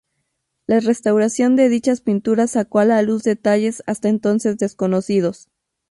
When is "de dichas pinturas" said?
1.55-2.49